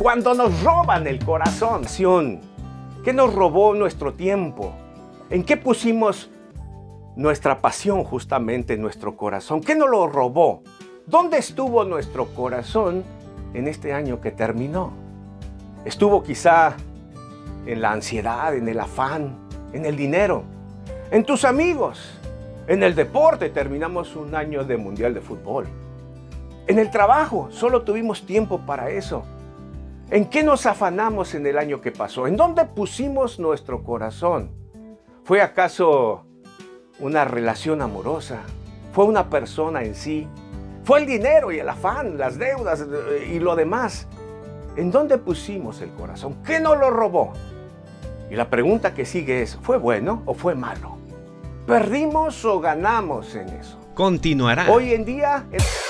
[0.00, 1.82] Cuando nos roban el corazón,
[3.04, 4.72] ¿qué nos robó nuestro tiempo?
[5.28, 6.30] ¿En qué pusimos
[7.16, 9.60] nuestra pasión justamente en nuestro corazón?
[9.60, 10.62] ¿Qué nos lo robó?
[11.06, 13.04] ¿Dónde estuvo nuestro corazón
[13.52, 14.94] en este año que terminó?
[15.84, 16.76] Estuvo quizá
[17.66, 19.36] en la ansiedad, en el afán,
[19.74, 20.44] en el dinero,
[21.10, 22.18] en tus amigos,
[22.68, 23.50] en el deporte.
[23.50, 25.66] Terminamos un año de Mundial de Fútbol.
[26.68, 29.24] En el trabajo, solo tuvimos tiempo para eso.
[30.12, 32.26] ¿En qué nos afanamos en el año que pasó?
[32.26, 34.50] ¿En dónde pusimos nuestro corazón?
[35.22, 36.26] ¿Fue acaso
[36.98, 38.40] una relación amorosa?
[38.92, 40.26] ¿Fue una persona en sí?
[40.82, 42.84] ¿Fue el dinero y el afán, las deudas
[43.30, 44.08] y lo demás?
[44.74, 46.42] ¿En dónde pusimos el corazón?
[46.44, 47.32] ¿Qué nos lo robó?
[48.32, 50.98] Y la pregunta que sigue es, ¿fue bueno o fue malo?
[51.68, 53.78] ¿Perdimos o ganamos en eso?
[53.94, 54.72] Continuará.
[54.72, 55.46] Hoy en día...
[55.52, 55.89] Es...